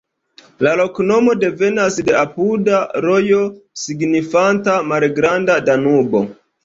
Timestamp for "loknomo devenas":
0.79-1.99